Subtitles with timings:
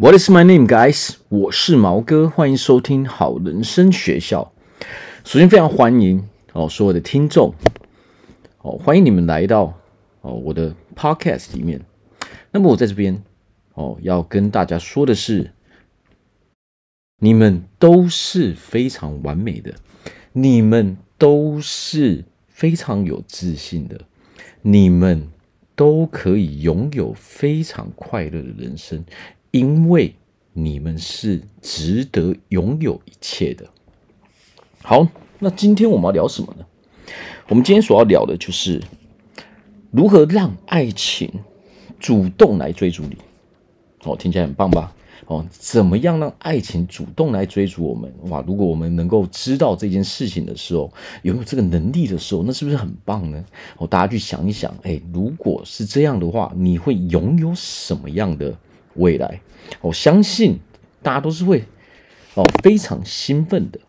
[0.00, 1.16] What is my name, guys？
[1.28, 4.50] 我是毛哥，欢迎收听好人生学校。
[5.24, 7.52] 首先，非常欢迎哦，所有的听众
[8.62, 9.78] 哦，欢迎你们来到
[10.22, 11.82] 哦我的 podcast 里面。
[12.50, 13.22] 那么我在这边
[13.74, 15.50] 哦，要跟大家说的是，
[17.18, 19.74] 你们都是非常完美的，
[20.32, 24.00] 你们都是非常有自信的，
[24.62, 25.28] 你们
[25.76, 29.04] 都可以拥有非常快乐的人生。
[29.50, 30.14] 因为
[30.52, 33.66] 你们是值得拥有一切的。
[34.82, 35.06] 好，
[35.38, 36.64] 那今天我们要聊什么呢？
[37.48, 38.80] 我们今天所要聊的就是
[39.90, 41.28] 如何让爱情
[41.98, 43.16] 主动来追逐你。
[44.04, 44.94] 哦，听起来很棒吧？
[45.26, 48.12] 哦，怎么样让爱情主动来追逐我们？
[48.30, 53.44] 哇，如果我们能够知道这件事情的时候，拥有这个能力的时候，那是不是很棒呢？
[53.78, 58.56] 哦，大家去想一想，哎，如果是这样的话，你会拥有什么样的？
[59.00, 59.40] 未来，
[59.80, 60.58] 我相信
[61.02, 61.64] 大家都是会
[62.34, 63.80] 哦非常兴奋的。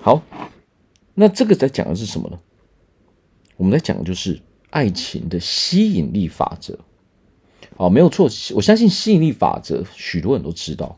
[0.00, 0.22] 好，
[1.14, 2.38] 那这个在讲的是什么呢？
[3.56, 6.78] 我们在讲的就是爱情的吸引力法则。
[7.76, 10.96] 哦，没有错，我相信吸引力法则许多人都知道。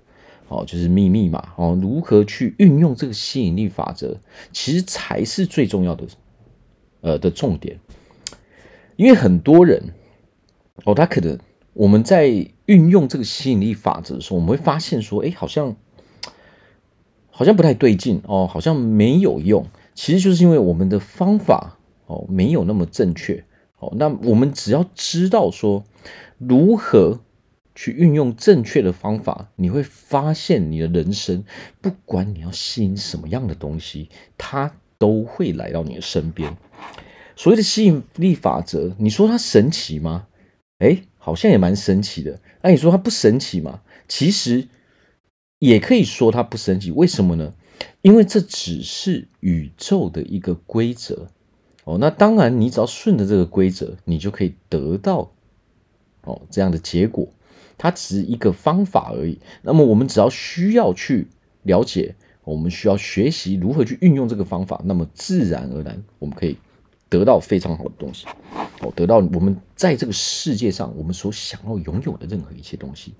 [0.49, 1.55] 哦，就是秘密嘛。
[1.57, 4.17] 哦，如何去运用这个吸引力法则，
[4.53, 6.07] 其实才是最重要的，
[7.01, 7.79] 呃的重点。
[8.97, 9.83] 因为很多人，
[10.85, 11.39] 哦，他可能。
[11.75, 15.75] 我们在运用这个吸引力法则的时候，我们会发现说，哎，好像
[17.31, 19.67] 好像不太对劲哦，好像没有用。
[19.95, 23.43] 其实就是因为我们的方法哦没有那么正确
[23.79, 23.95] 哦。
[23.97, 25.83] 那我们只要知道说
[26.37, 27.21] 如何
[27.75, 31.43] 去运用正确的方法，你会发现你的人生，
[31.81, 36.55] 不管你要吸引什么样的东西，它都会来到你的身边。
[37.35, 40.27] 所谓的吸引力法则，你说它神奇吗？
[40.81, 41.08] 哎。
[41.29, 43.83] 好像也蛮神奇的，那你说它不神奇吗？
[44.09, 44.67] 其实
[45.59, 46.91] 也可以说它不神奇。
[46.91, 47.53] 为什么呢？
[48.01, 51.29] 因为这只是宇宙的一个规则
[51.85, 51.99] 哦。
[52.01, 55.31] 那当然，你只要顺着这个规则，你就可以得到
[56.23, 57.29] 哦这样的结果。
[57.77, 59.39] 它只是一个方法而已。
[59.61, 61.27] 那么我们只要需要去
[61.65, 66.57] 了解，我们需要学习如何去运用这个方法，那么自然而然我们可以。
[67.09, 68.27] 得到非常好的东西，
[68.81, 73.15] 哦，得到我们在这个世界上我们所想要拥有的任何一切东西，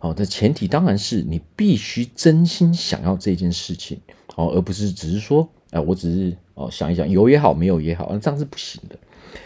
[0.00, 4.00] 好，这前提当然是你必须真心想要这件事情，
[4.34, 8.98] 哦，而不是只是说，哎，我只是哦想一想，有也好，没有也好，那这样是不行的。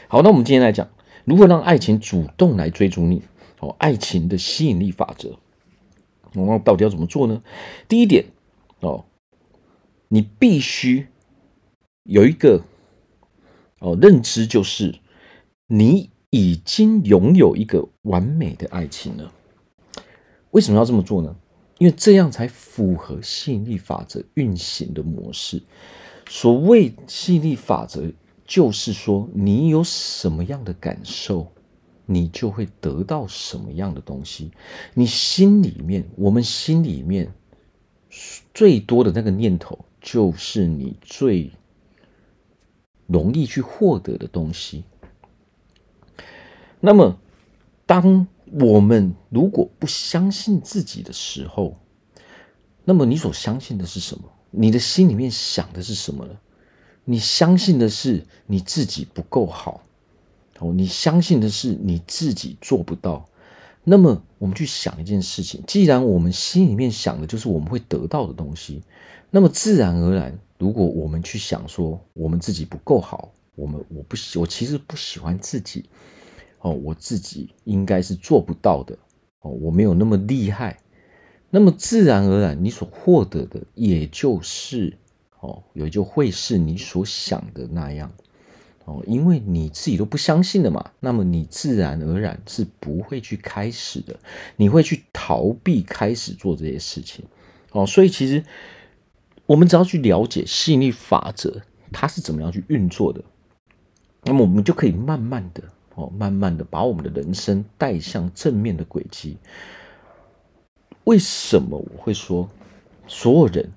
[0.09, 0.89] 好，那我们今天来讲，
[1.25, 3.23] 如何让爱情主动来追逐你，
[3.61, 5.37] 哦，爱情的吸引力法则，
[6.35, 7.43] 我们到底要怎么做呢？
[7.87, 8.25] 第一点，
[8.81, 9.05] 哦，
[10.09, 11.07] 你必须
[12.05, 12.63] 有一个。
[13.85, 14.99] 哦，认知就是
[15.67, 19.31] 你已经拥有一个完美的爱情了。
[20.53, 21.37] 为什么要这么做呢？
[21.77, 25.63] 因为这样才符合吸引力法则运行的模式。
[26.27, 28.11] 所谓吸引力法则，
[28.47, 31.47] 就是说你有什么样的感受，
[32.07, 34.51] 你就会得到什么样的东西。
[34.95, 37.31] 你心里面，我们心里面
[38.55, 41.51] 最多的那个念头，就是你最。
[43.07, 44.85] 容易去获得的东西。
[46.81, 47.19] 那么，
[47.87, 48.27] 当
[48.61, 51.77] 我们如果不相信自己的时候，
[52.85, 54.25] 那么你所相信的是什么？
[54.51, 56.37] 你的心里面想的是什么呢？
[57.05, 59.83] 你相信的是你自己不够好，
[60.59, 63.29] 哦，你相信的是你自己做不到。
[63.83, 68.83] 那么，我们去想一件事情：既然我们心里面想的就是我们会得到的东西，
[69.31, 70.39] 那么自然而然。
[70.59, 75.85] 如果我们去想说我们自己不够好，我们我不喜我其实不喜欢自己
[76.61, 78.97] 哦，我自己应该是做不到的
[79.41, 80.79] 哦，我没有那么厉害，
[81.51, 84.97] 那么自然而然你所获得的也就是
[85.41, 88.11] 哦，也就会是你所想的那样
[88.85, 94.17] 哦，因为你自己都不相信的嘛，那么你自然而然是不会去开始的，
[94.57, 97.25] 你会去逃避开始做这些事情
[97.73, 98.43] 哦，所以其实。
[99.47, 101.61] 我们只要去了解吸引力法则，
[101.93, 103.23] 它是怎么样去运作的，
[104.23, 105.63] 那么我们就可以慢慢的
[105.97, 109.37] 哦，慢慢的把我们的人生带向正面的轨迹。
[111.05, 112.49] 为什么我会说
[113.07, 113.71] 所有人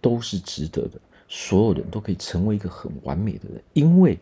[0.00, 3.60] 都是值得的，所有人都可以成为一个很完美的人？
[3.72, 4.16] 因为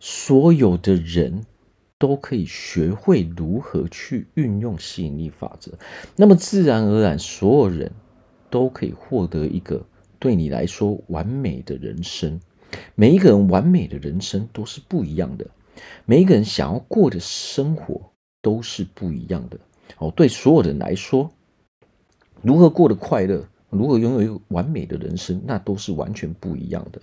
[0.00, 1.44] 所有的人
[1.98, 5.72] 都可以学会如何去运用吸引力法则，
[6.16, 7.92] 那么自然而然，所有人
[8.48, 9.84] 都可以获得一个。
[10.26, 12.40] 对你来说，完美的人生，
[12.96, 15.46] 每一个人完美的人生都是不一样的，
[16.04, 18.00] 每一个人想要过的生活
[18.42, 19.56] 都是不一样的。
[19.98, 21.30] 哦，对所有人来说，
[22.42, 27.00] 如何过得快乐，如何拥有完美的人生，那都是完全不一样的。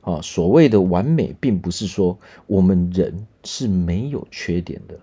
[0.00, 4.98] 啊，所谓的完美，并不是说我们人是没有缺点的。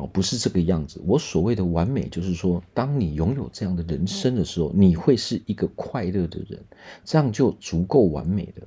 [0.00, 0.98] 哦，不是这个样子。
[1.06, 6.58] 我所谓的完美，就是说，当你拥有这样的人生的时候，你会是一个快乐的人，
[7.04, 8.62] 这样就足够完美的，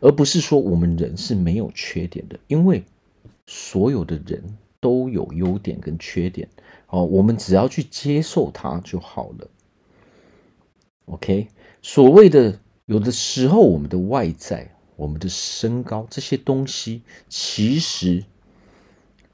[0.00, 2.84] 而不是说我们人是没有缺点的，因为
[3.46, 4.44] 所有的人
[4.78, 6.46] 都有优点跟缺点。
[6.88, 9.48] 哦，我们只要去接受它就好了。
[11.06, 11.48] OK，
[11.80, 17.00] 所谓的有的时候，我们的外在、我们的身高这些东西，
[17.30, 18.22] 其实。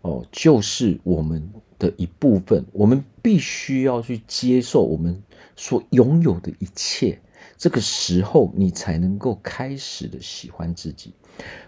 [0.03, 1.47] 哦，就是我们
[1.79, 5.23] 的一部分，我们必须要去接受我们
[5.55, 7.21] 所拥有的一切。
[7.59, 11.13] 这个时候，你才能够开始的喜欢自己。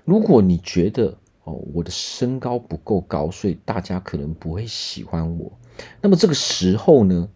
[0.06, 1.14] 如果你觉得
[1.44, 5.52] 哦，我的身高不够高，所以大家可能不会喜欢我，
[6.00, 7.28] 那么这个时候呢，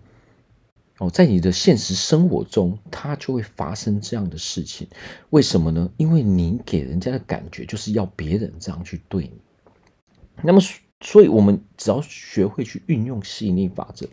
[0.97, 4.89] 哦，在你的现实生活中，它就会发生这样的事情。
[5.29, 5.91] 为什么呢？
[5.99, 9.33] 因为你给人家的感觉就是要别人这样去对你。
[10.43, 10.61] 那么。
[11.07, 14.09] 所以，我们只要学会去运用吸引力法则。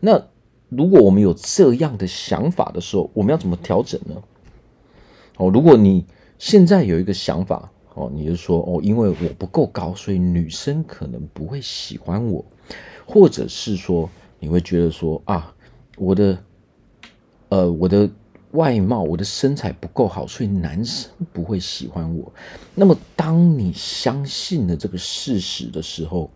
[0.00, 0.20] 那
[0.68, 4.20] 如果我们有这样的想法的时候，我们要怎么调整呢？
[5.36, 6.04] 哦，如果你
[6.36, 12.44] 现在有一个想法，哦，你就说，哦，因为我不够高，所以女生可能不会喜欢我，
[13.06, 14.10] 或者是说，
[14.40, 15.54] 你会觉得说，啊，
[15.96, 16.36] 我的，
[17.50, 18.10] 呃，我的。
[18.54, 22.32] 外貌，我的身材不够好，所以男生不会喜欢我。
[22.74, 26.30] 那么，当你相信了这个事实的时候，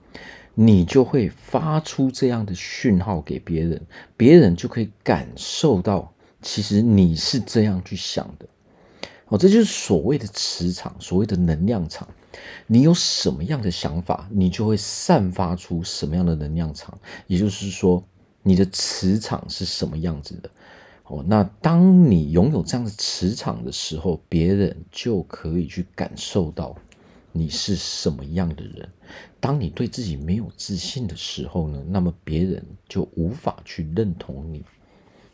[0.54, 3.80] 你就会发出这样的讯号给别人，
[4.16, 6.12] 别人就可以感受到，
[6.42, 8.46] 其实你是这样去想的。
[9.28, 12.08] 哦，这就是所谓的磁场，所谓的能量场。
[12.66, 16.98] 你有什么样的想法，你就会散发出什么样的能量场。
[17.26, 18.02] 也就是说，
[18.42, 20.50] 你的磁场是什么样子的。
[21.08, 26.76] 哦，那当你拥有这样的磁场的时候，别人就可以去感受到
[27.32, 28.88] 你是什么样的人。
[29.40, 34.62] 当你对自己没有自信的时候呢，那么别人就无法去认同你。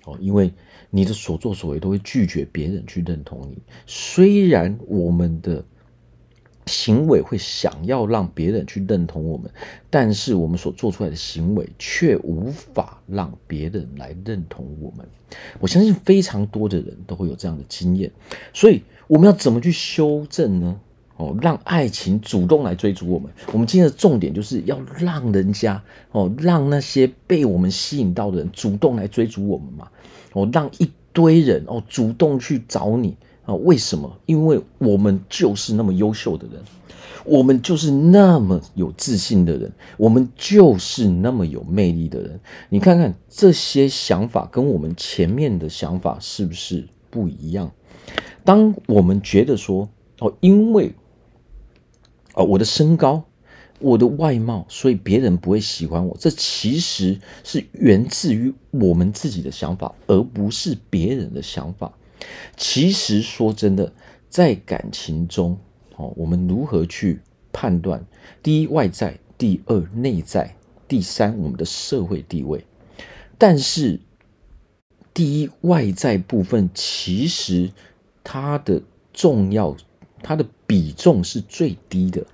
[0.05, 0.53] 哦，因为
[0.91, 3.59] 你的所作所为都会拒绝别人去认同你。
[3.87, 5.65] 虽然我们的
[6.67, 9.51] 行为会想要让别人去认同我们，
[9.91, 15.07] 但是我们所做出来的行为却无法让别人来认同我们。
[15.61, 18.11] 我相信非常多的人都会有这样的经验，
[18.53, 20.81] 所以我们要怎么去修正呢？
[21.17, 23.31] 哦，让爱情主动来追逐我们。
[23.53, 25.81] 我们今天的重点就是要让人家
[26.11, 29.89] 哦，让那些被我们吸引到的人主动来追逐我们嘛。
[30.33, 33.17] 哦，让一堆人哦主动去找你。
[33.44, 34.19] 啊，为什么？
[34.26, 36.62] 因为我们就是那么优秀的人，
[37.25, 42.41] 我们就是那么有自信的人，我们就是那么有魅力的人。
[42.69, 47.70] 你看看这些想法跟我们前面的想法是不是不一样？
[48.44, 49.88] 当我们觉得说，
[50.20, 50.94] 哦，因为
[52.35, 53.23] 哦，我的身高、
[53.79, 61.93] 我的外貌，所以别人不会喜欢我，这其实是源自于我们自己的想法，而不是别人的想法。
[62.56, 63.93] 其实说真的，
[64.29, 65.59] 在感情中，
[65.97, 67.21] 哦，我们如何去
[67.53, 68.05] 判断？
[68.43, 70.55] 第一，外在；第二，内在；
[70.88, 72.65] 第三，我们的社会地位。
[73.39, 74.01] 但是，
[75.13, 77.70] 第一外在部分，其实
[78.22, 78.82] 它的
[79.13, 79.77] 重要，
[80.22, 82.27] 它的比重是最低的。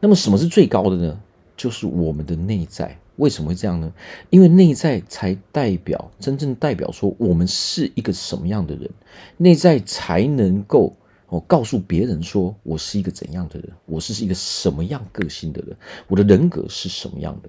[0.00, 1.20] 那么，什么是最高的呢？
[1.56, 2.98] 就是我们的内在。
[3.16, 3.92] 为什么会这样呢？
[4.30, 8.90] 因为内在才代表真正代表说我们是一个什么样的人，
[9.36, 10.96] 内在才能够
[11.28, 15.76] 哦告诉别人说我是一个怎样的人，我是一个什么样个性的人，
[16.08, 17.48] 我的人格是什么样的。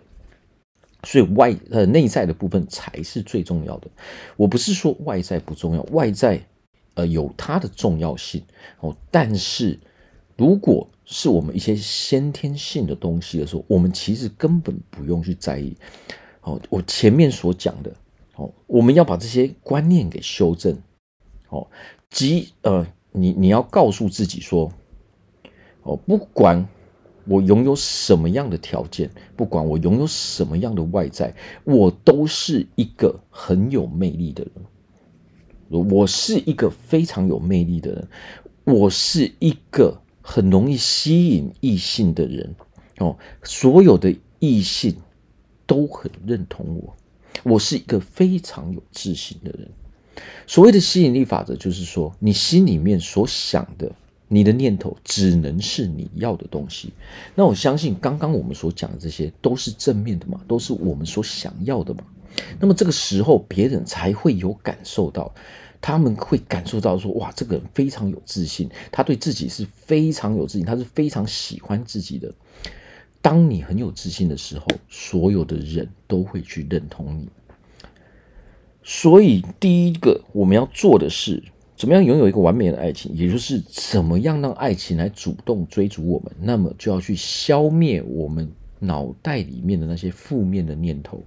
[1.03, 3.87] 所以外呃内在的部分才是最重要的。
[4.37, 6.43] 我不是说外在不重要，外在
[6.95, 8.43] 呃有它的重要性
[8.79, 9.79] 哦，但是
[10.37, 15.77] 如果是我们一些先天性的东西的时候，我们其实根本不用去在意。
[16.41, 17.93] 哦，我前面所讲的，
[18.35, 20.77] 哦，我们要把这些观念给修正。
[21.49, 21.65] 哦，
[22.09, 24.71] 即呃，你你要告诉自己说，
[25.83, 26.67] 哦，不管
[27.25, 35.85] 我拥有什么样的条件，不管我拥有什么样的外在，我都是一个很有魅力的人。
[35.89, 38.07] 我是一个非常有魅力的人，
[38.65, 40.01] 我是一个。
[40.27, 42.55] 很容易吸引异性的人
[42.97, 44.95] 哦，所有的异性
[45.67, 46.95] 都很认同我。
[47.43, 49.69] 我是一个非常有自信的人。
[50.47, 53.91] 所谓的吸引力法则，就是说你心里面所想的
[54.27, 56.91] 你的念头只能是你要的东西。
[57.35, 62.03] 那我相信刚刚我们所讲的这些都是正面的嘛，都是我们所想要的嘛。
[62.59, 65.31] 那么这个时候别人才会有感受到，
[65.85, 72.33] 他们会感受到说，哇，这个人非常有自信，他对自己是非常有自信，他是非常喜欢自己的。
[73.21, 77.29] 当你很有自信的时候，所有的人都会去认同你。
[78.81, 81.43] 所以第一个我们要做的是。
[81.77, 83.13] 怎么样拥有一个完美的爱情？
[83.13, 86.31] 也就是怎么样让爱情来主动追逐我们？
[86.39, 88.49] 那么就要去消灭我们
[88.79, 91.21] 脑袋里面的那些负面的念头，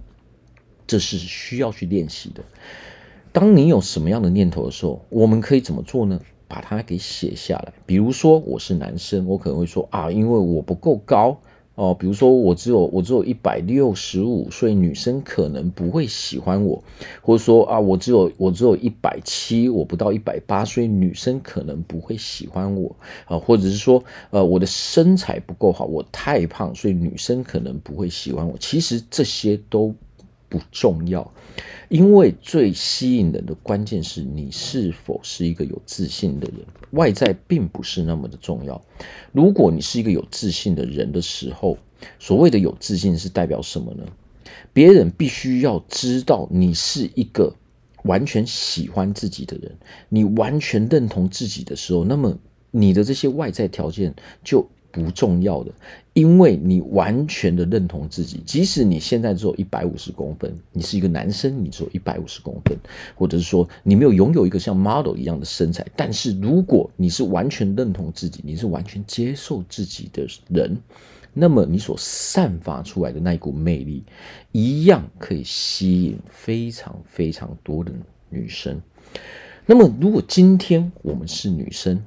[0.87, 2.43] 这是需要去练习的。
[3.39, 6.19] 当你有什么样的念头的时候，我们可以怎么做呢？
[6.45, 7.71] 把它给写下来。
[7.85, 11.39] 比如说，我是男生，我可能会说啊，因为我不够高。
[11.75, 16.83] 哦，比如说我只有我只有一百六十五，所以女生可能不会喜欢我，
[17.21, 22.93] 或者说啊，我只有我只有一百七，我不到一百八，所以女生可能不会喜欢我
[23.23, 28.57] 啊，或者是说呃，我的身材不够好，我太胖，所以女生可能不会喜欢我。
[28.59, 29.95] 其实这些都
[30.49, 31.31] 不重要。
[31.87, 38.81] 因为最吸引人的关键是你是否是一个有自信的人，外在并不是那么的重要。
[39.31, 41.77] 如果你是一个有自信的人的时候，
[42.19, 44.03] 所谓的有自信是代表什么呢？
[44.71, 47.55] 别人必须要知道你是一个
[48.03, 49.75] 完全喜欢自己的人，
[50.09, 52.37] 你完全认同自己的时候，那么
[52.71, 54.13] 你的这些外在条件
[54.43, 54.67] 就。
[54.91, 55.71] 不重要的，
[56.13, 62.77] 因为你完全的认同自己，即使你现在只有一百五十公分，你是一个男生，你只有一百五十公分，
[63.15, 70.75] 或者是说你没有拥有一个像 model 一样的身材，但是如果你是完全认同自己，你是完全接受自己的人，
[71.33, 74.03] 那么你所散发出来的那一股魅力，
[74.51, 77.91] 一样可以吸引非常非常多的
[78.29, 78.81] 女生。
[79.65, 82.01] 那么如果今天我们是女生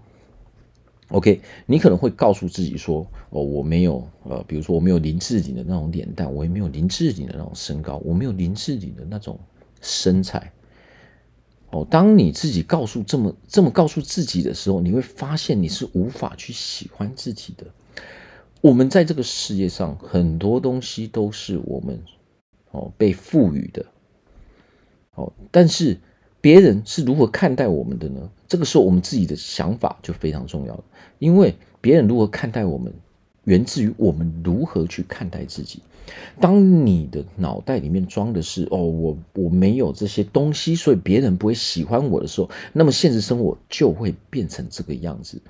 [1.13, 9.39] ，OK，你可能会告诉自己说：“哦，我没有呃，比如说我没有林志玲的那种脸蛋，我也没有林志玲的那种身高，我没有林志玲的那种
[9.81, 10.53] 身材。”
[11.71, 17.67] 哦，当你自己告诉这么这么告诉自己的时候，你会发现你是无法去喜欢自己的。
[18.61, 21.99] 我们在这个世界上，很多东西都是我们
[22.73, 23.87] 哦被赋予的。
[25.15, 25.99] 哦，但是。
[26.43, 28.29] 别人是如何看待我们的呢？
[28.49, 30.85] 这个时候，我们自己的想法就非常重要了。
[31.21, 32.93] 因为别人如何看待我们，
[33.45, 35.81] 源自于我们如何去看待自己。
[36.41, 45.41] 当你的脑袋里面装的是“哦，我我没有这些东西，所以别人不会喜欢我”的时候，那么现实生活就会变成这个样子。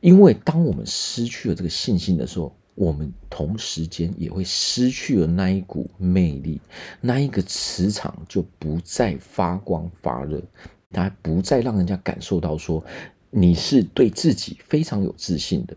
[0.00, 6.60] 因为当我们失去了这个信心的时候，我们同时间也会失去了那一股魅力，
[7.00, 10.42] 那一个磁场就不再发光发热，
[10.90, 12.84] 它不再让人家感受到说
[13.30, 15.76] 你是对自己非常有自信的。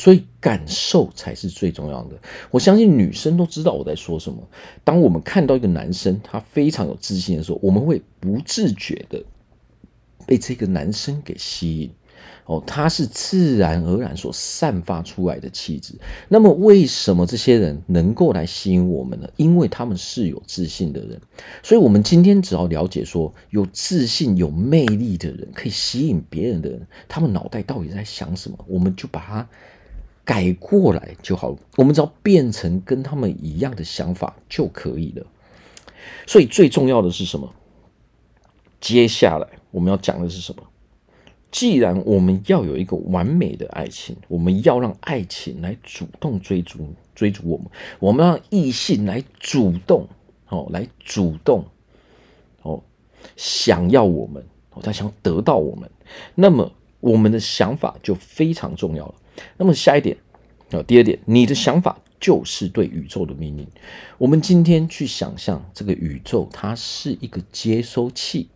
[0.00, 2.16] 所以感受才是最重要的。
[2.52, 4.40] 我相信女生都知道我在说什么。
[4.84, 9.20] 当我们看到一个男生他非常有自信的时候，我们会不自觉的
[10.24, 11.90] 被这个男生给吸引。
[12.46, 15.94] 哦，他是自然而然所散发出来的气质。
[16.28, 19.28] 那么，为什么这些人能够来吸引我们呢？
[19.36, 21.20] 因为他们是有自信的人。
[21.62, 28.58] 所以，我们今天只要了解说，有自信、有魅力的人可以吸引别人的人，他们脑袋到底在想什么？
[28.66, 29.46] 我们就把它
[30.24, 31.54] 改过来就好。
[31.76, 35.26] 我们只要变成跟他们一样的想法就可以了。
[36.26, 37.52] 所以，最重要的是什么？
[38.80, 40.62] 接下来我们要讲的是什么？
[41.50, 46.80] 既然我们要有一个完美的爱情，我们要让爱情来主动追逐
[47.14, 47.66] 追逐我们，
[47.98, 50.06] 我们让异性来主动
[50.48, 51.64] 哦，来主动
[52.62, 52.82] 哦，
[53.36, 55.90] 想要我们哦，他想得到我们，
[56.34, 59.14] 那么我们的想法就非常重要了。
[59.56, 60.16] 那么下一点
[60.70, 63.66] 啊，第二点，你的想法就是对宇宙的命令。
[64.18, 68.48] 我们今天去想象这个宇宙，它是一个接收器。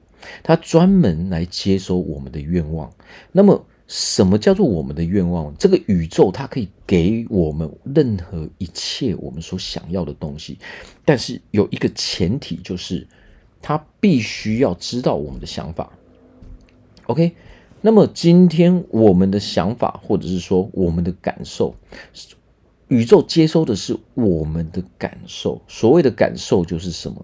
[0.42, 2.92] 他专门来接收我们的愿望。
[3.32, 5.54] 那么，什么叫做我们的愿望？
[5.58, 10.58] 这个宇宙它可以给我们任何一切我们所想要的东西，
[11.04, 13.06] 但是有一个前提，就是
[13.60, 15.92] 他必须要知道我们的想法。
[17.06, 17.32] OK，
[17.82, 21.74] 那么今天我们的想法，或者是说我们的感受，
[22.88, 25.60] 宇宙接收的是我们的感受。
[25.68, 27.22] 所谓的感受就是什么？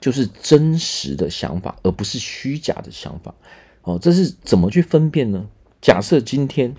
[0.00, 3.34] 就是真实的想法，而不是虚假的想法。
[3.82, 5.46] 哦，这是怎么去分辨呢？
[5.80, 6.74] 假设今天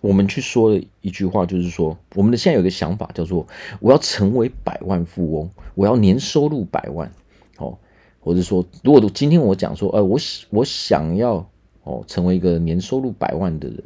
[0.00, 3.46] 我们去说了一句话，就是说，我们的现在有个想法，叫做
[3.80, 7.10] 我要成为百万富翁，我要年收入百万。
[7.58, 7.78] 哦，
[8.20, 10.18] 或者说，如果今天我讲说，呃，我
[10.50, 11.48] 我想要
[11.84, 13.82] 哦，成为一个年收入百万的人。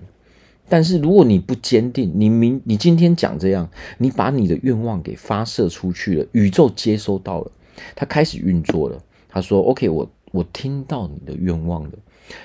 [0.66, 3.68] 但是如果你不坚定，你明你今天讲这样，
[3.98, 7.50] 你把你的愿望给发射出去了，宇宙接收到了，
[7.94, 9.02] 他开始运作了。
[9.28, 11.90] 他说：“OK，我我听到你的愿望了。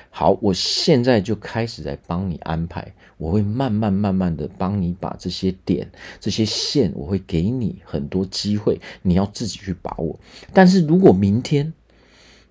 [0.10, 10.20] 好，我现在就开始在帮你安排，我会慢慢慢慢的帮你把这些点、这些线，我会给你很多机会，你要自己去把握。
[10.54, 11.72] 但是如果明天，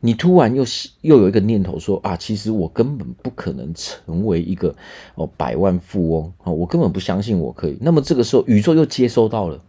[0.00, 0.64] 你突然又
[1.00, 4.74] 又有一个念头说啊，其实我根本不可能成为一个
[5.16, 7.76] 哦百万富翁啊，我根本不相信我可以。
[7.80, 9.60] 那么这个时候宇宙又接收到了，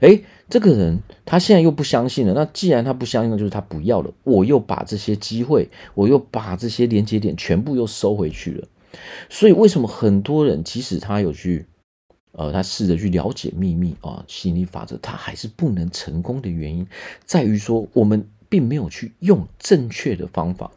[0.00, 2.34] 诶，这个人他现在又不相信了。
[2.34, 4.12] 那既然他不相信，那就是他不要了。
[4.24, 8.68] 我又把这些机会，我又把这些连接点全部又收回去了。
[9.28, 11.66] 所以为什么很多人即使他有去
[12.32, 16.86] 呃，他试着去了解秘密啊，吸引力法则，他还是不能成功的原因
[17.24, 18.26] 在于说我们。
[18.46, 20.70] 并没有去用正确的方法。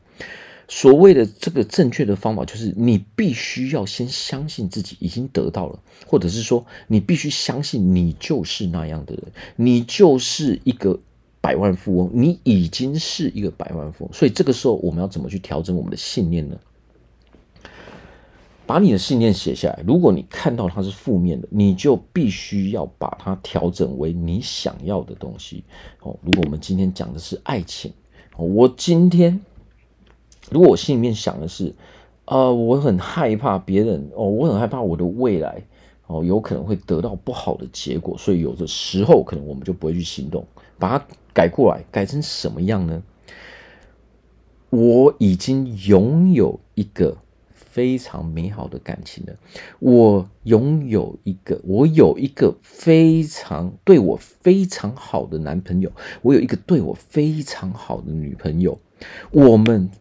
[0.68, 9.24] 所谓的这个正确的方法，就是你必须要先相信自己已经得到了，或者是说，你必须相信你就是那样的人，
[9.56, 11.00] 你就是一个
[11.40, 14.14] 百万富翁，你已经是一个百万富翁。
[14.14, 16.58] 所以这个时候，我们要怎么去调整我们的信念呢？
[18.66, 19.82] 把你的信念写下来。
[19.88, 25.64] 如果你看到它是负面的，你就必须要把它调整为你想要的东西。
[26.02, 27.94] 哦，如果我们今天讲的是爱情，
[28.36, 29.40] 我今天
[30.52, 31.74] 如果我心里面想的是，
[32.26, 35.62] 呃，我很害怕别人，哦，我很害怕我的未来，
[36.08, 40.46] 哦，有可能会得到不好的结果，所以有的时候可能我们就不会去行动。
[40.80, 43.02] 把它改过来，改成什么样呢？
[44.70, 47.18] 我已经拥有一个。
[47.70, 49.34] 非常美好的感情了。
[49.78, 55.92] 我拥有一个，我有一个非常对我非常好的男朋友，
[56.24, 58.80] 我有一个对我非常好的女朋友，
[59.30, 59.92] 我们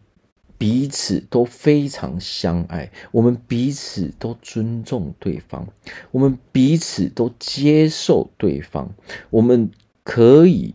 [0.57, 5.67] 彼此都非常相爱，我们彼此都尊重对方，
[6.11, 8.89] 我们彼此都接受对方，
[9.29, 9.69] 我们
[10.03, 10.73] 可以，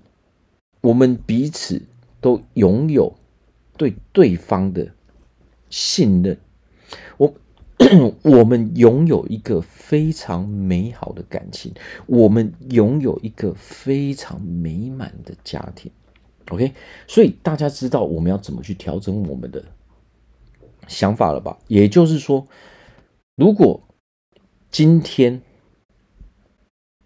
[0.81, 1.83] 我们彼此
[2.21, 3.15] 都拥有
[3.77, 4.95] 对对方的
[5.69, 6.39] 信任。
[7.17, 7.35] 我
[8.23, 11.75] 我们拥有一个非常美好的感情，
[12.07, 15.91] 我们拥有一个非常美满的家庭。
[16.51, 16.73] OK，
[17.07, 19.65] 所以大家知道我们要怎么去调整我们的
[20.89, 21.59] 想法了吧？
[21.69, 22.47] 也就是说，
[23.37, 23.81] 如果
[24.71, 25.43] 今天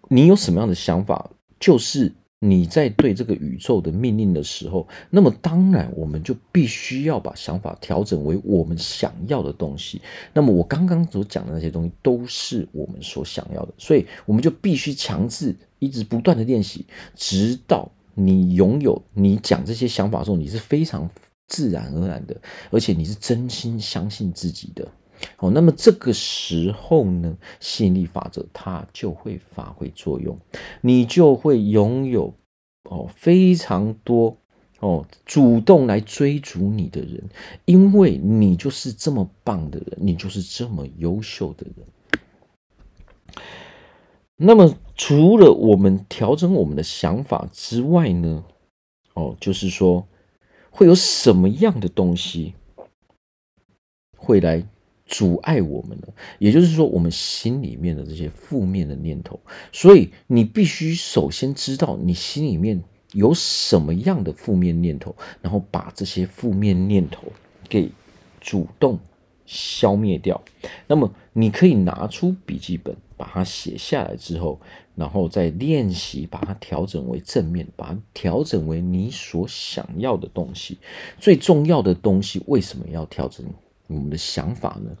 [0.09, 2.13] 你有什么样的想法，就是。
[2.39, 9.99] 你在对这个宇宙的命令的时候，那么当然我们就必须要把想法调整为我们想要的东西。
[10.33, 21.07] 那么我刚刚所讲的那些东西都是我们所想要的，所以我们就必须强制一直不断的练习，直到你拥有你讲这些想法的时候，你是非常
[21.47, 22.35] 自然而然的，
[22.71, 24.87] 而且你是真心相信自己的。
[25.35, 30.35] 好，那么这个时候呢，吸引力法则它就会发挥作用，
[30.81, 32.33] 你就会拥有
[32.89, 34.35] 哦非常多
[34.79, 37.23] 哦主动来追逐你的人，
[37.65, 41.85] 因为你就是这么棒的人，你就是这么优秀的人。
[44.37, 48.45] 那么除了我们调整我们的想法之外呢，
[49.13, 50.07] 哦，就是说
[50.71, 52.53] 会有什么样的东西
[54.15, 54.65] 会来？
[55.09, 59.39] 阻碍我们呢，也就是说，我们心里面的这些负面的念头。
[59.71, 67.23] 所以，你必须首先知道你心里面有什么样的负面念头，然后把这些负面念头
[67.69, 67.89] 给
[68.41, 68.99] 主动
[69.45, 70.43] 消灭掉。
[70.87, 74.61] 那么，你可以拿出笔记本，把它写下来之后，
[74.95, 80.77] 然后再练习把它调整为正面，把它调整为你所想要的东西。
[81.19, 83.45] 最重要的东西，为什么要调整？
[83.87, 84.91] 我们的想法呢？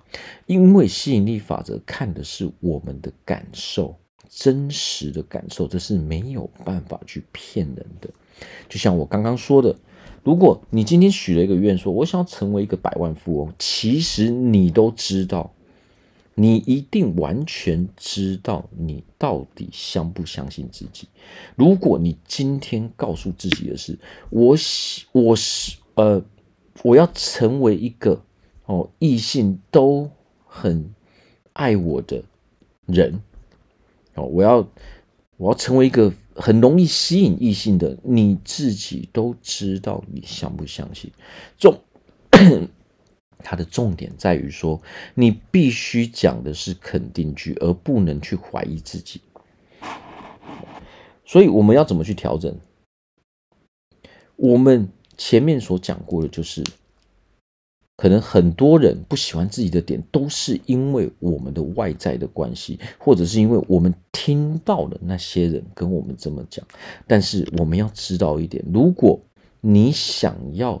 [0.45, 3.93] 因为吸引力法则看的是我们的感受，
[4.29, 8.09] 真实的感受，这是没有办法去骗人的。
[8.69, 9.75] 就像我刚刚说的，
[10.23, 15.53] 如果你今天许了一个愿，说我想要成为一个百万富翁，其实你都知道，
[16.39, 21.07] 你一定完全知道你到底相不相信自己。
[21.55, 23.97] 如果你今天告诉自己的是，
[24.29, 26.23] 我喜，我是呃，
[26.83, 28.21] 我要成为一个。
[28.67, 30.11] 哦，异性都
[30.45, 30.93] 很
[31.53, 32.21] 爱我的
[32.85, 33.21] 人，
[34.15, 34.67] 哦，我要
[35.37, 41.09] 我要成为一个很容易吸引异性的，你自己都知道，你相不相信？
[41.57, 41.79] 重，
[43.39, 44.81] 它的重点在于说，
[45.15, 49.21] 你必须讲的是肯定句，而不能去怀疑自己。
[51.25, 52.55] 所以我们要怎么去调整？
[54.35, 56.63] 我们前面所讲过的就是。
[57.99, 66.63] 可能很多人不喜欢自己的点，都是因为我们的外在的关系，或者是因为我们听到了那些人跟我们这么讲。
[67.07, 69.19] 但是我们要知道一点，如果
[69.61, 70.79] 你想要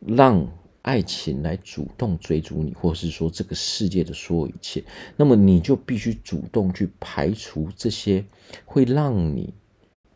[0.00, 0.46] 让
[0.82, 4.82] 爱情来主动追逐你，或是说这个世界的所有一切，
[5.16, 8.24] 那么你就必须主动去排除这些
[8.64, 9.52] 会让你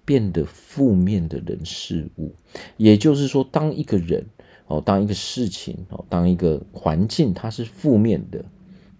[0.04, 2.34] 变得负面的人事物。
[2.76, 4.26] 也就是说，当一个人。
[4.66, 8.42] 哦，当一个事情哦，当一个环境它是负面的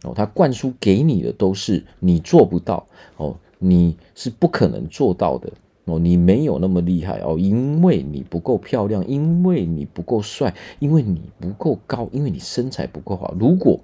[0.03, 5.50] 哦，它灌输给你的都是你做不到哦，你是不可能做到的
[5.87, 13.35] 哦，你没有那么厉害哦，因为你不够漂亮，因为你不够帅，因为你不够高，因为你身材不够好。
[13.38, 13.79] 如果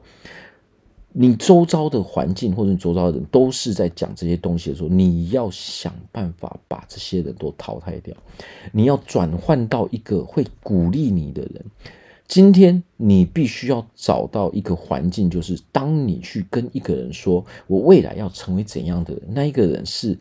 [1.13, 8.17] 你周遭的环境或者你周遭的人都是在讲这些东西的时候，你要想办法把这些人都淘汰掉。
[8.73, 11.65] 你要转换到一个会鼓励你的人。
[12.29, 20.17] 今天你必须要找到一个环境，就是当你去跟一个人说“我未来要成为怎样的人”，那一个人是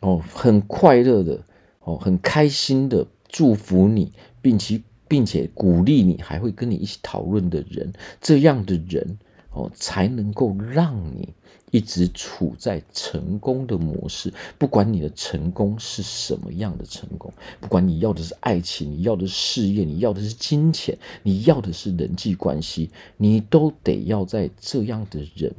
[0.00, 1.42] 哦很快乐的
[1.80, 9.18] 哦很开心的祝福你，并且并且鼓励你，还会跟你一起讨论的人，这样的人。
[9.52, 11.34] 哦，才能够让你
[11.72, 14.32] 一直处在成功的模式。
[14.56, 25.52] 不管你的成功是什么样的成功，不管你要的是爱情，你要的是事业，你要的是金钱，你要的是人际关系，你都得要在这样的人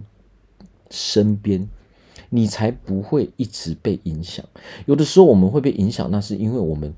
[0.90, 1.68] 身边，
[2.34, 4.44] 你才不会一直被影响。
[4.88, 6.92] 有的时候我们会被影响，那是因为我们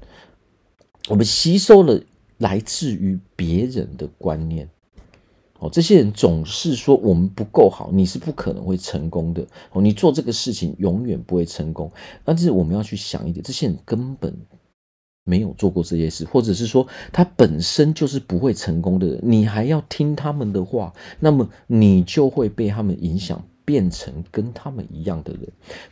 [1.09, 1.99] 我们吸收了
[2.37, 4.69] 来自于别人的观念。
[5.59, 9.45] 哦，这些人总是说我们不够好，你是不可能会成功的。
[9.71, 11.91] 哦，你做这个事情永远不会成功。
[12.23, 14.35] 但是我们要去想一点，这些人根本
[15.23, 25.41] 没有做过这些事，或者是说他本身就是不会成功的人，你还要听他们的话，那么你就会被他们影响，变成跟他们一样的人。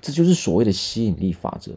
[0.01, 1.71] 这就是所谓的吸引力法则，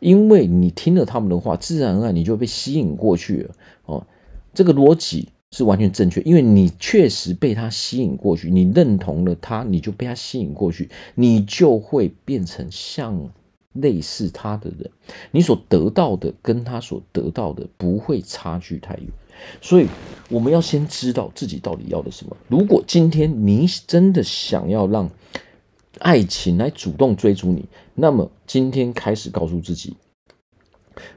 [0.00, 3.54] 因为你听了他们的话，自然而然你就会被吸引过去了。
[3.86, 4.06] 哦，
[4.54, 5.28] 这个逻辑。
[5.54, 13.30] 是完全正确，因为你确实被他吸引过去，你认同了他，你就被他吸引过去，你就会变成像
[13.74, 14.90] 类似他的人，
[15.30, 19.06] 你所得到的跟他所得到的不会差距太远，
[19.60, 19.86] 所以
[20.30, 22.34] 我们要先知道自己到底要的什么。
[22.48, 25.06] 如果今天你真的想要让
[25.98, 29.96] 爱情来主动追逐你，那么今天开始告诉自己。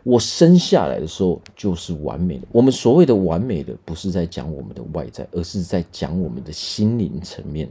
[0.04, 2.48] 我生下来的时候就是完美的。
[2.52, 7.70] 我们所谓的完美的，不是在讲我们的外在，而是在讲我们的心灵层面。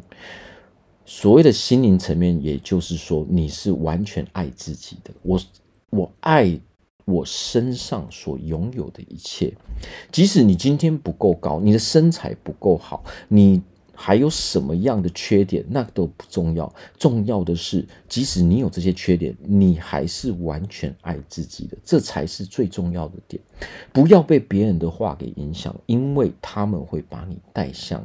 [1.06, 5.12] 所谓的心灵层面，也就是说，你是完全爱自己的。
[5.22, 5.40] 我，
[5.90, 6.58] 我爱
[7.04, 9.52] 我身上所拥有的一切，
[10.10, 13.62] 即使你今天不够高，你的身材不够好，你。
[13.94, 16.72] 还有什么样的缺点，那都不重要。
[16.98, 23.40] 重要的是，即使你有这些缺点，你还是完全爱自己的，这才是最重要的点。
[23.92, 28.04] 不要被别人的话给影响，因为他们会把你带向。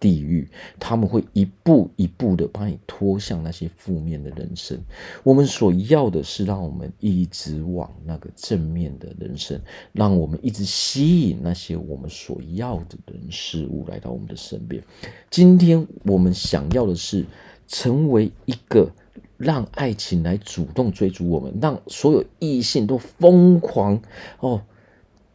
[0.00, 4.78] 地狱，他们会一步一步的把你拖向那些负面的人生。
[5.24, 9.60] 我们所要的是让我们一直往那个正面的人生，
[9.92, 14.82] 让我们一直吸引那些我们所要的人事物来到我们的身边。
[15.30, 17.26] 今天我们想要的是
[17.66, 18.90] 成为一个
[19.36, 24.00] 让爱情来主动追逐我们，让所有异性都疯狂
[24.40, 24.62] 哦。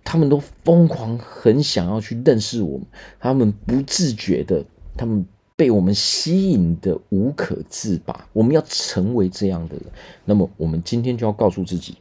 [0.03, 2.85] 他们都疯狂，很想要去认识我们。
[3.19, 4.63] 他们不自觉的，
[4.97, 8.27] 他们被我们吸引的无可自拔。
[8.33, 9.85] 我们要成为这样的人，
[10.25, 11.97] 那么我们今天就要告诉自己：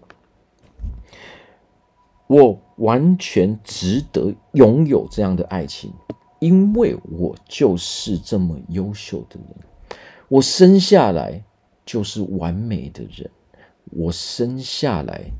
[2.27, 5.93] 我完全值得拥有这样的爱情，
[6.41, 9.99] 因为我就是这么优秀的人。
[10.29, 11.45] 我生下来
[11.85, 13.31] 就是完美的人，
[13.91, 15.31] 我生下来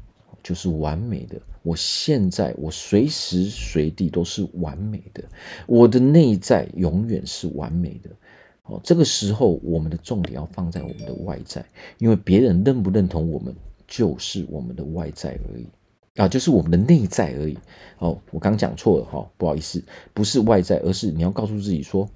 [0.43, 1.41] 就是完美的。
[1.63, 5.25] 我现在，我随时随地都是完美的，
[5.67, 8.11] 我的内在永远是完美的。
[8.65, 11.65] 哦，这个时候我们的重点要放在我们的外在，
[11.99, 13.55] 因为别人认不认同我们，
[13.89, 15.67] 就是我们的外在而已
[16.15, 17.59] 啊，就是我们的内在而已。
[17.99, 19.83] 哦，我刚讲错了哈，不好意思，
[20.15, 22.09] 不是外在，而是你要告诉自己说，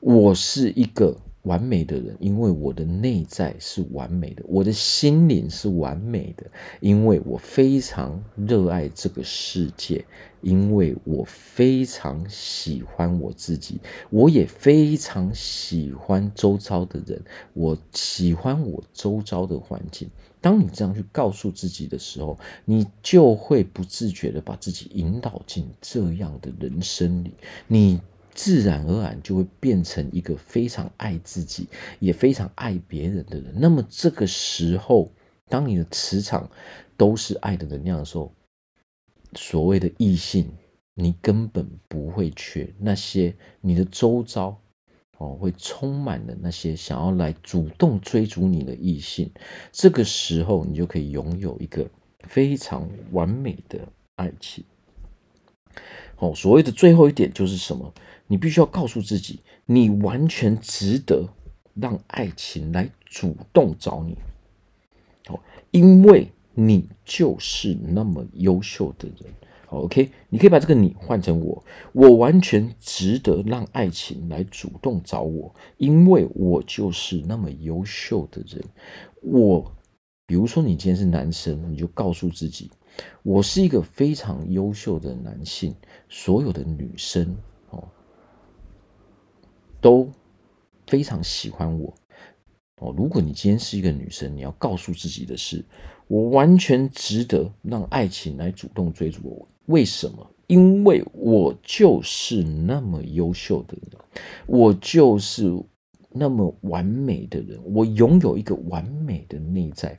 [0.00, 6.46] 我是一个完美的人，因为我的内在是完美的，我的心灵是完美的，
[6.80, 10.04] 因为我非常热爱这个世界，
[10.40, 17.20] 因为我非常喜欢我自己，我也非常喜欢周遭的人，
[17.54, 20.08] 我喜欢我周遭的环境。
[20.40, 27.32] 当你这样去告诉自己的时候，你就会不自觉地把自己引导进这样的人生里，
[27.66, 28.00] 你。
[28.34, 31.68] 自然而然就会变成一个非常爱自己，
[32.00, 33.52] 也非常爱别人的人。
[33.56, 35.10] 那么这个时候，
[35.48, 36.50] 当你的磁场
[36.96, 38.32] 都是爱的能量的时候，
[39.34, 40.50] 所谓的异性，
[40.94, 42.72] 你根本不会缺。
[42.78, 44.58] 那些你的周遭
[45.18, 49.30] 哦，会充满了那些想要来主动追逐你的异性。
[49.70, 51.86] 这个时候，你就可以拥有一个
[52.20, 53.78] 非常完美的
[54.16, 54.64] 爱情。
[56.16, 57.92] 哦，所谓的最后一点就是什么？
[58.32, 61.28] 你必须要告诉自己，你完全值得
[61.74, 64.16] 让爱情来主动找你。
[65.28, 65.38] 哦，
[65.70, 69.30] 因为你就是那么优秀的人。
[69.68, 78.64] OK，你可以把这个“你”换成我，我完全值得让爱情来主动找我，因为我就是那么优秀的人。
[79.20, 79.70] 我，
[80.26, 82.70] 比如说你今天是男生，你就告诉自己。
[83.22, 85.74] 我是一个非常优秀的男性，
[86.08, 87.36] 所有的女生
[89.82, 90.10] 都
[90.86, 91.92] 非常喜欢我
[92.80, 92.94] 哦。
[92.96, 95.62] 如果你今天是一个女生，你要告诉自己的是，
[96.06, 99.48] 我完全值得让爱情来主动追逐我。
[99.66, 100.26] 为什么？
[100.46, 104.00] 因为我就是那么优秀的人，
[104.46, 105.52] 我就是
[106.10, 109.98] 那么完美的人，我拥有一个完美的内在。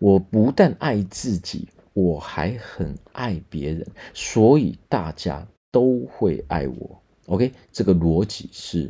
[0.00, 1.68] 我不但爱自己。
[1.94, 7.02] 我还很爱别人，所以大家都会爱我。
[7.26, 8.88] OK，这个逻辑是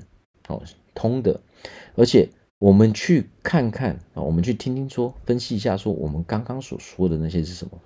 [0.49, 0.63] 哦
[0.95, 1.41] 通的，
[1.95, 7.79] 而且我们去看看啊，我们去听听说，分析一下说，我们刚刚所说的那些是什么？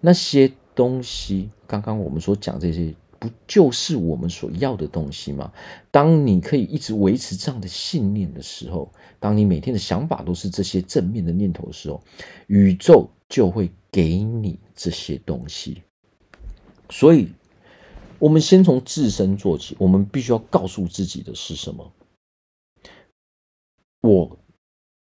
[0.00, 5.52] 那些东西，刚刚我们所讲这些，不就是我们所要的东西吗？
[5.90, 12.02] 当你可以一直维持这样的信念的时候，当你每天的想法都是这些正面的念头的时候，
[12.46, 13.70] 宇宙就会。
[13.92, 15.82] 给你这些东西，
[16.88, 17.28] 所以，
[18.18, 19.76] 我们先从自身做起。
[19.78, 21.92] 我们必须要告诉自己的是什么？
[24.02, 24.38] 我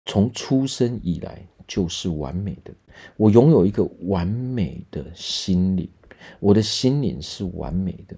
[0.05, 2.73] 从出生以来就是完美的，
[3.17, 5.89] 我拥有一个完美的心灵，
[6.39, 8.17] 我的心灵是完美的。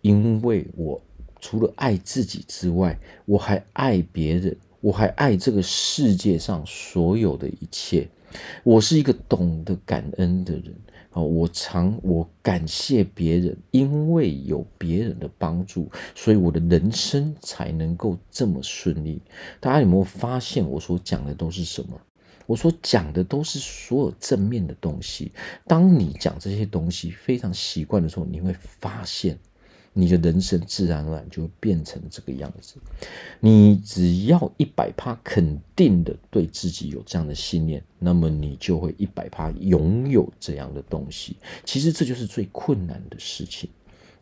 [0.00, 1.00] 因为我
[1.40, 8.06] 除了爱自己之外，我还爱别人，我还爱这个世界上所有的一切。
[8.64, 10.74] 我是一个懂得感恩的人
[11.10, 11.22] 啊！
[11.22, 19.20] 我常我感谢别人，因为有别人的帮助，所以我的人生才能够这么顺利。
[19.60, 22.00] 大家有没有发现，我所讲的都是什么？
[22.46, 25.30] 我所讲的都是所有正面的东西。
[25.66, 29.38] 当你讲这些东西非常习惯的时候，你会发现。
[29.94, 32.76] 你的人生自然而然就会变成这个样子。
[33.40, 41.36] 你只要一百趴肯定的对自己有这样的信念，那么你就会一百趴拥有这样的东西。
[41.64, 43.68] 其实这就是最困难的事情，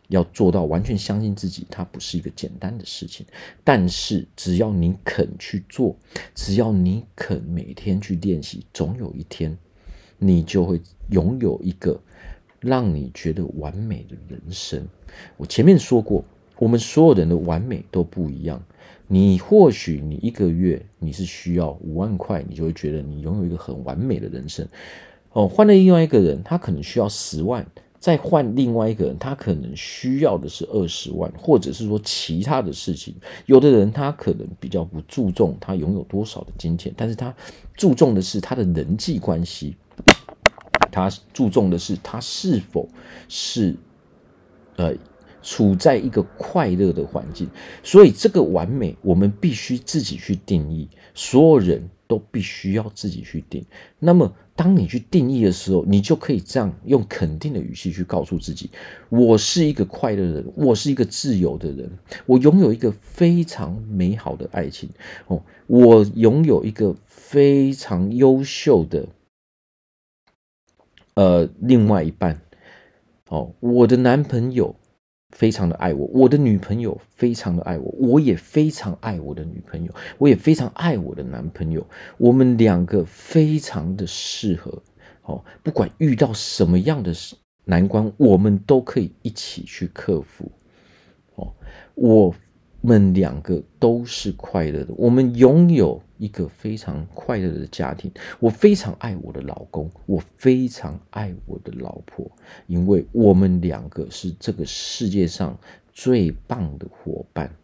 [0.08, 3.24] 要做到完全相信自己，它不是一个简单的事情。
[3.62, 5.96] 但是只要你肯去做，
[6.34, 9.56] 只要你肯每天去练习，总有一天，
[10.18, 10.80] 你就会
[11.10, 12.00] 拥有一个。
[12.60, 14.86] 让你觉得完美的人生。
[15.36, 16.22] 我前面说过，
[16.58, 18.62] 我们所有人的完美都不一样。
[19.08, 24.64] 你或许你一个月你是需要五万块，你就会觉得你拥有一个很完美的人生。
[25.32, 27.66] 哦，换了另外一个人，他可能需要十万，
[27.98, 33.14] 再换另外一个人，他可能需要的是二十万，或者是说其他的事情。
[33.46, 37.34] 有的人他可能比较不注重他拥有多少的金钱，但是他
[37.74, 39.76] 注重的是他的人际关系。
[40.90, 42.88] 他注重的是他是否
[43.28, 43.74] 是，
[44.76, 44.94] 呃，
[45.42, 47.48] 处在一个快乐的环境，
[47.82, 53.64] 所以这个完美我们必须自己去定义，所有人都必须要自己去定。
[53.98, 58.68] 那么，当你去定义的时候，你就可以这样用肯定的语气去告诉自己：
[59.08, 61.90] 我是一个快乐的人，我是一个自由的人，
[62.26, 64.90] 我拥有一个非常美好的爱情
[65.28, 69.06] 哦，我拥有一个非常优秀的。
[71.20, 72.40] 呃，另外一半，
[73.28, 74.74] 哦，我的男朋友
[75.32, 84.82] 非常的爱我，我的女朋友非常的爱我，我也非常爱我的女朋友，我也非常爱我的男朋友，我们两个非常的适合，
[85.24, 87.12] 哦，不管遇到什么样的
[87.66, 90.50] 难关，我们都可以一起去克服，
[91.34, 91.52] 哦，
[91.96, 92.34] 我
[92.82, 98.10] 们两个都是快乐的，我们拥有一个非常快乐的家庭。
[98.38, 102.30] 我非常爱我的老公，我非常爱我的老婆，
[102.66, 105.58] 因为我们两个是这个世界上
[105.92, 107.54] 最棒的伙伴。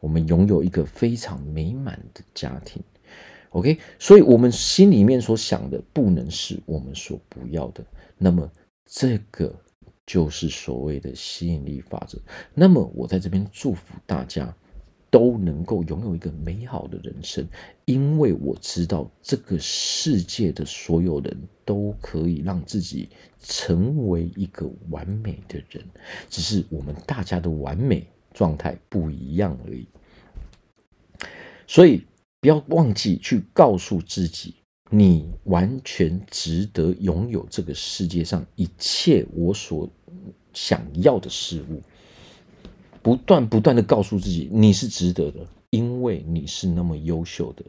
[0.00, 2.82] 我们拥有一个非常美满的家庭。
[3.50, 7.84] OK，所以我们心里面所想的不能是我们所不要的。
[8.16, 8.50] 那么
[8.86, 9.52] 这个。
[10.08, 12.18] 就是所谓的吸引力法则。
[12.54, 14.56] 那么，我在这边祝福大家
[15.10, 17.46] 都能够拥有一个美好的人生，
[17.84, 25.84] 因为我知道这个世界的所有人都可以让自己成为一个完美的人，
[26.30, 29.86] 只是我们大家的完美状态不一样而已。
[31.66, 32.02] 所以，
[32.40, 34.54] 不要忘记去告诉自己。
[34.90, 39.88] 你完全值得拥有这个世界上一切我所
[40.54, 41.82] 想要的事物，
[43.02, 47.62] 不断不断的告诉自己你是值得的，因为你是那么优秀的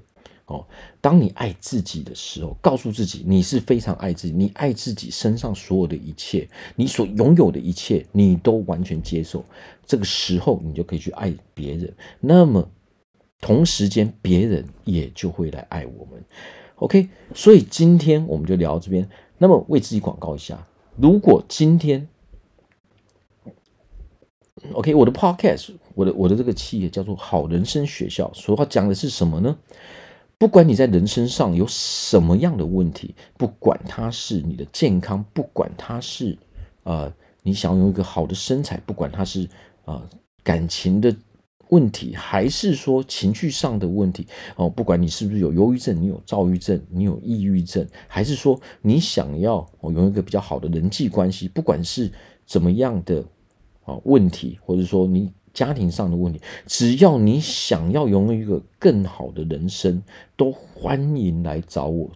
[0.45, 0.65] 哦。
[1.01, 9.43] 当你爱自己的时候，告诉自己你是非常爱自己，你爱自己身上所有的一切，你所拥有的一切，你都完全接受。
[9.85, 12.67] 这个时候，你就可以去爱别人，那么
[13.41, 16.23] 同时间别人也就会来爱我们。
[16.79, 19.07] OK，所以今天我们就聊这边。
[19.37, 22.07] 那么为自己广告一下，如果今天
[24.73, 29.57] OK，我的 Podcast，我的我的这个企业叫做好人生学校，所要讲的是什么呢？
[30.37, 36.37] 不管你在人生上有什么样的问题，不管它是你的健康，不管它是
[36.83, 37.13] 呃
[37.43, 39.49] 你想要有一个好的身材，不管它是
[39.85, 40.01] 呃
[40.43, 41.13] 感情的。
[41.69, 52.11] 问题还是说情绪上的问题哦，不管你是不是有忧郁症，你有躁郁症，你有抑郁症，还是说你想要哦有一个比较好的人际关系，不管是
[52.45, 53.23] 怎么样的
[53.85, 60.01] 啊问题，或者说你家庭上的问题，只要你想要拥有一个更好的人生，
[60.35, 62.09] 都欢迎来找我，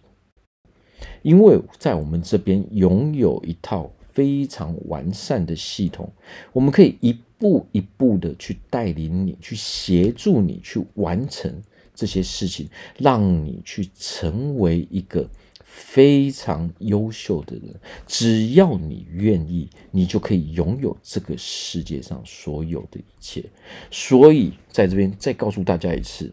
[1.22, 6.10] 因为在我们这边拥有一套非常完善的系统，
[6.52, 6.96] 我们可以。
[7.00, 11.62] 一步一步的去带领你，去协助你去完成
[11.94, 12.68] 这些事情，
[12.98, 15.28] 让你去成为一个
[15.62, 17.74] 非常优秀的人。
[18.06, 23.44] 只要你愿意，你就可以拥有这个世界上所有的一切。
[23.90, 26.32] 所以，在这边再告诉大家一次，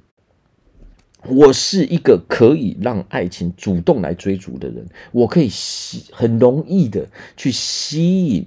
[1.28, 8.46] 我是一个可以让爱情主动来追逐的人，我可以吸很容易的去吸引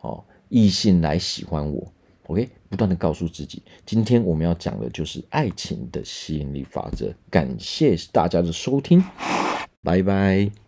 [0.00, 1.92] 哦异性来喜欢我。
[2.28, 7.12] OK，不断的告诉自己，今天我们要讲的就是爱情的吸引力法则。
[7.30, 9.02] 感谢大家的收听，
[9.82, 10.65] 拜拜。